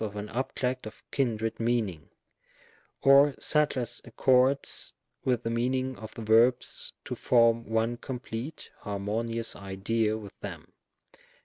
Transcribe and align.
of 0.03 0.15
an 0.15 0.29
object 0.29 0.87
of 0.87 1.03
kindred 1.11 1.59
meaning— 1.59 2.09
or 3.03 3.35
such 3.37 3.77
as 3.77 4.01
accords 4.03 4.95
with 5.23 5.43
the 5.43 5.49
meaning 5.51 5.95
of 5.95 6.11
the 6.15 6.23
verbs 6.23 6.91
to 7.05 7.13
form 7.13 7.69
one 7.69 7.97
complete 7.97 8.71
harmonious 8.79 9.55
idea 9.55 10.17
with 10.17 10.33
them. 10.39 10.71